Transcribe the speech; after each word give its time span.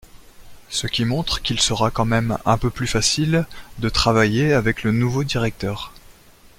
Ce 0.69 0.87
qui 0.87 1.05
montre 1.05 1.43
qu’il 1.43 1.59
sera 1.59 1.91
quand 1.91 2.05
même 2.05 2.39
un 2.45 2.57
peu 2.57 2.71
plus 2.71 2.87
facile 2.87 3.45
de 3.77 3.87
travailler 3.87 4.51
avec 4.51 4.81
le 4.81 4.91
nouveau 4.91 5.23
directeur. 5.23 5.93